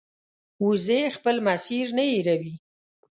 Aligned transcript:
وزې 0.65 1.01
خپل 1.17 1.35
مسیر 1.47 1.85
نه 1.97 2.03
هېروي 2.11 2.55